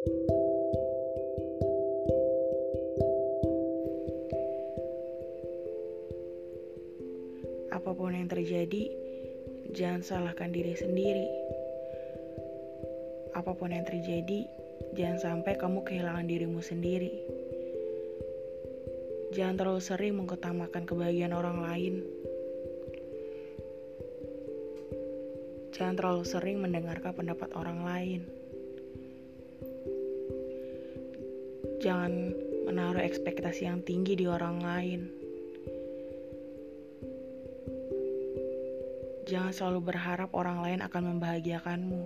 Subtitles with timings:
[0.00, 0.08] Apa
[7.92, 8.88] pun yang terjadi,
[9.76, 11.28] jangan salahkan diri sendiri.
[13.36, 14.48] Apa pun yang terjadi,
[14.96, 17.12] jangan sampai kamu kehilangan dirimu sendiri.
[19.36, 21.94] Jangan terlalu sering mengutamakan kebahagiaan orang lain.
[25.76, 28.39] Jangan terlalu sering mendengarkan pendapat orang lain.
[31.80, 32.12] Jangan
[32.68, 35.00] menaruh ekspektasi yang tinggi di orang lain.
[39.24, 42.02] Jangan selalu berharap orang lain akan membahagiakanmu.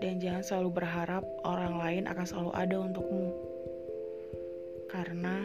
[0.00, 3.28] Dan jangan selalu berharap orang lain akan selalu ada untukmu.
[4.88, 5.44] Karena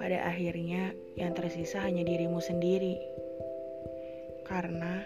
[0.00, 2.96] pada akhirnya yang tersisa hanya dirimu sendiri.
[4.48, 5.04] Karena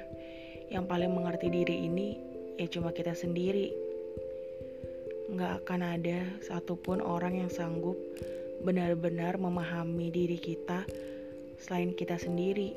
[0.71, 2.09] yang paling mengerti diri ini
[2.63, 3.88] ya cuma kita sendiri
[5.29, 8.01] nggak akan ada satupun orang yang sanggup
[8.65, 10.89] benar-benar memahami diri kita
[11.61, 12.73] selain kita sendiri.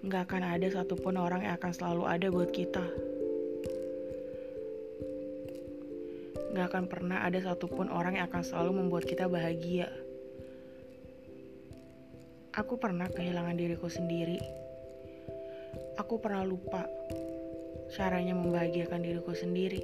[0.00, 2.80] Nggak akan ada satupun orang yang akan selalu ada buat kita.
[6.56, 9.92] Nggak akan pernah ada satupun orang yang akan selalu membuat kita bahagia.
[12.56, 14.40] Aku pernah kehilangan diriku sendiri.
[16.00, 16.88] Aku pernah lupa
[17.90, 19.82] caranya membahagiakan diriku sendiri.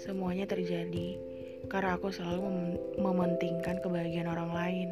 [0.00, 1.20] Semuanya terjadi
[1.68, 2.66] karena aku selalu mem
[2.96, 4.90] mementingkan kebahagiaan orang lain.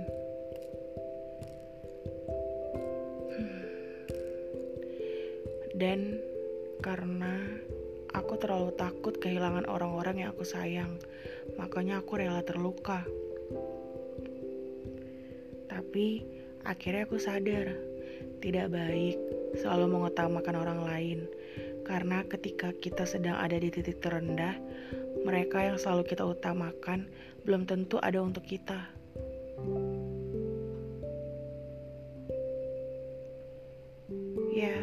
[5.79, 6.19] Dan
[6.83, 7.39] karena
[8.13, 10.99] aku terlalu takut kehilangan orang-orang yang aku sayang,
[11.55, 13.07] makanya aku rela terluka.
[15.71, 16.27] Tapi
[16.67, 17.79] akhirnya aku sadar,
[18.43, 21.19] tidak baik selalu mengutamakan orang lain
[21.89, 24.53] karena ketika kita sedang ada di titik terendah,
[25.25, 27.09] mereka yang selalu kita utamakan
[27.49, 28.77] belum tentu ada untuk kita.
[34.53, 34.77] Ya,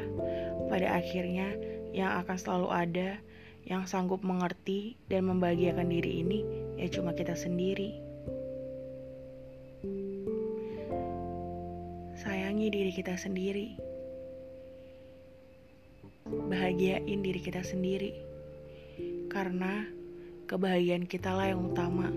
[0.65, 1.53] pada akhirnya
[1.93, 3.09] yang akan selalu ada,
[3.69, 6.41] yang sanggup mengerti dan membahagiakan diri ini,
[6.81, 8.01] ya cuma kita sendiri.
[12.17, 13.84] Sayangi diri kita sendiri
[16.25, 18.13] bahagiain diri kita sendiri.
[19.29, 19.85] Karena
[20.49, 22.09] kebahagiaan kita lah yang utama.